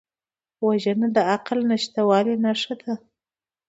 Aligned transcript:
وژنه 0.65 1.07
د 1.15 1.17
عقل 1.31 1.59
نشتوالي 1.71 2.35
نښه 2.43 2.75
ده 2.81 2.93